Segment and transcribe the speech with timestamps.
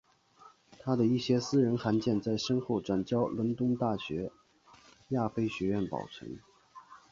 [0.79, 4.31] 他的一些私人函件在身后转交伦敦大学
[5.09, 6.39] 亚非学院保存。